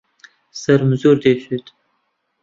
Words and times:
سەرم 0.61 0.91
زۆر 1.01 1.17
دێشێت 1.23 1.67